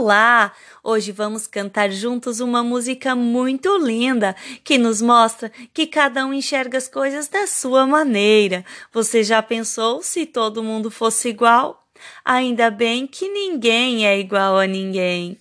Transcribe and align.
Olá! 0.00 0.52
Hoje 0.80 1.10
vamos 1.10 1.48
cantar 1.48 1.90
juntos 1.90 2.38
uma 2.38 2.62
música 2.62 3.16
muito 3.16 3.76
linda 3.78 4.36
que 4.62 4.78
nos 4.78 5.02
mostra 5.02 5.50
que 5.74 5.88
cada 5.88 6.24
um 6.24 6.32
enxerga 6.32 6.78
as 6.78 6.86
coisas 6.86 7.26
da 7.26 7.48
sua 7.48 7.84
maneira. 7.84 8.64
Você 8.92 9.24
já 9.24 9.42
pensou 9.42 10.00
se 10.00 10.24
todo 10.24 10.62
mundo 10.62 10.88
fosse 10.88 11.30
igual? 11.30 11.84
Ainda 12.24 12.70
bem 12.70 13.08
que 13.08 13.28
ninguém 13.28 14.06
é 14.06 14.16
igual 14.16 14.56
a 14.56 14.68
ninguém. 14.68 15.36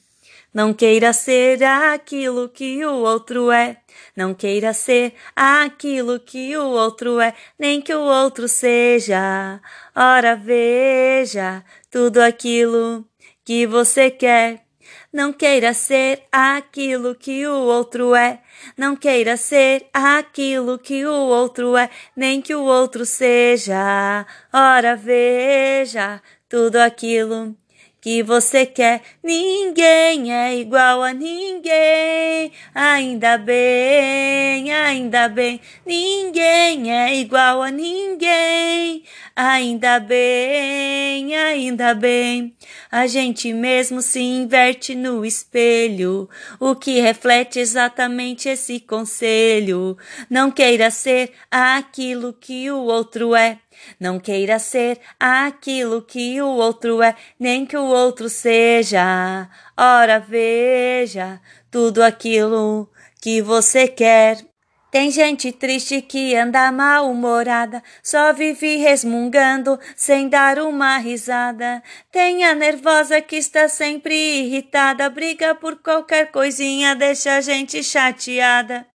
Não 0.51 0.73
queira 0.73 1.13
ser 1.13 1.63
aquilo 1.63 2.49
que 2.49 2.83
o 2.83 2.95
outro 2.95 3.51
é. 3.51 3.77
Não 4.15 4.33
queira 4.33 4.73
ser 4.73 5.13
aquilo 5.35 6.19
que 6.19 6.57
o 6.57 6.65
outro 6.65 7.19
é, 7.19 7.35
nem 7.59 7.79
que 7.79 7.93
o 7.93 8.01
outro 8.01 8.47
seja. 8.47 9.61
Ora, 9.95 10.35
veja 10.35 11.63
tudo 11.91 12.19
aquilo 12.19 13.05
que 13.47 13.65
você 13.65 14.11
quer. 14.11 14.65
Não 15.11 15.31
queira 15.31 15.73
ser 15.73 16.23
aquilo 16.29 17.15
que 17.15 17.47
o 17.47 17.53
outro 17.53 18.13
é. 18.13 18.41
Não 18.75 18.93
queira 18.93 19.37
ser 19.37 19.87
aquilo 19.93 20.77
que 20.77 21.05
o 21.05 21.13
outro 21.13 21.77
é, 21.77 21.89
nem 22.13 22.41
que 22.41 22.53
o 22.53 22.65
outro 22.65 23.05
seja. 23.05 24.25
Ora, 24.51 24.97
veja 24.97 26.21
tudo 26.49 26.75
aquilo 26.75 27.55
que 28.01 28.21
você 28.21 28.65
quer. 28.65 29.01
Ninguém 29.23 30.33
é 30.33 30.53
igual 30.57 31.01
a 31.01 31.13
ninguém. 31.13 32.51
Ainda 32.75 33.37
bem, 33.37 34.73
ainda 34.73 35.29
bem. 35.29 35.61
Ninguém 35.85 36.93
é 36.93 37.15
igual 37.15 37.61
a 37.61 37.71
ninguém. 37.71 39.03
Ainda 39.33 40.01
bem, 40.01 41.33
ainda 41.33 41.93
bem. 41.93 42.56
A 42.91 43.05
gente 43.07 43.53
mesmo 43.53 44.01
se 44.01 44.19
inverte 44.19 44.95
no 44.95 45.25
espelho, 45.25 46.29
o 46.59 46.75
que 46.75 46.99
reflete 46.99 47.59
exatamente 47.59 48.47
esse 48.47 48.79
conselho. 48.79 49.97
Não 50.29 50.49
queira 50.49 50.89
ser 50.89 51.33
aquilo 51.51 52.33
que 52.33 52.71
o 52.71 52.77
outro 52.77 53.35
é. 53.35 53.59
Não 53.99 54.19
queira 54.19 54.57
ser 54.57 54.99
aquilo 55.19 56.01
que 56.01 56.41
o 56.41 56.47
outro 56.47 57.01
é, 57.01 57.15
nem 57.39 57.65
que 57.65 57.77
o 57.77 57.85
outro 57.85 58.29
seja. 58.29 59.49
Ora, 59.75 60.19
veja 60.19 61.39
tudo 61.69 62.01
aquilo 62.01 62.89
que 63.21 63.41
você 63.41 63.87
quer. 63.87 64.45
Tem 64.89 65.11
gente 65.11 65.51
triste 65.51 66.01
que 66.01 66.33
anda 66.33 66.71
mal-humorada, 66.71 67.83
só 68.01 68.31
vive 68.31 68.77
resmungando 68.77 69.77
sem 69.97 70.29
dar 70.29 70.59
uma 70.59 70.97
risada. 70.97 71.83
Tem 72.09 72.45
a 72.45 72.55
nervosa 72.55 73.19
que 73.19 73.35
está 73.35 73.67
sempre 73.67 74.15
irritada, 74.15 75.09
briga 75.09 75.53
por 75.53 75.75
qualquer 75.77 76.31
coisinha, 76.31 76.95
deixa 76.95 77.35
a 77.35 77.41
gente 77.41 77.83
chateada. 77.83 78.87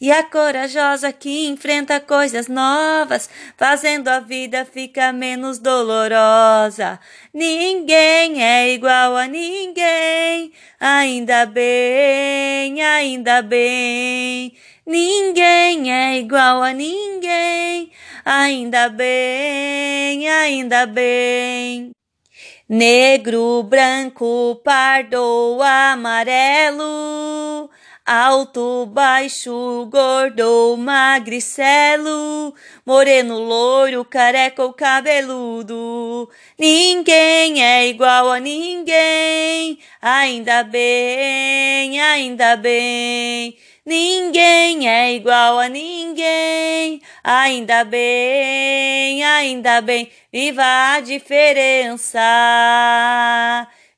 E 0.00 0.12
a 0.12 0.22
corajosa 0.22 1.12
que 1.12 1.48
enfrenta 1.48 1.98
coisas 1.98 2.46
novas, 2.46 3.28
fazendo 3.56 4.06
a 4.06 4.20
vida 4.20 4.64
ficar 4.64 5.12
menos 5.12 5.58
dolorosa. 5.58 7.00
Ninguém 7.34 8.40
é 8.40 8.72
igual 8.74 9.16
a 9.16 9.26
ninguém, 9.26 10.52
ainda 10.78 11.46
bem, 11.46 12.80
ainda 12.80 13.42
bem. 13.42 14.54
Ninguém 14.88 15.92
é 15.92 16.16
igual 16.16 16.62
a 16.62 16.72
ninguém, 16.72 17.92
ainda 18.24 18.88
bem, 18.88 20.26
ainda 20.26 20.86
bem. 20.86 21.90
Negro, 22.66 23.62
branco, 23.64 24.58
pardo, 24.64 25.58
amarelo 25.62 27.68
Alto, 28.10 28.86
baixo, 28.86 29.86
gordo, 29.90 30.78
magricelo, 30.78 32.54
moreno, 32.86 33.38
loiro, 33.38 34.02
careca 34.02 34.62
ou 34.62 34.72
cabeludo. 34.72 36.26
Ninguém 36.58 37.62
é 37.62 37.86
igual 37.86 38.30
a 38.30 38.40
ninguém, 38.40 39.78
ainda 40.00 40.62
bem, 40.62 42.00
ainda 42.00 42.56
bem. 42.56 43.58
Ninguém 43.84 44.88
é 44.88 45.12
igual 45.12 45.58
a 45.58 45.68
ninguém, 45.68 47.02
ainda 47.22 47.84
bem, 47.84 49.22
ainda 49.22 49.82
bem. 49.82 50.10
Viva 50.32 50.62
a 50.94 51.00
diferença, 51.00 52.18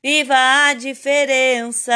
viva 0.03 0.35
a 0.35 0.75
diferença. 0.75 1.93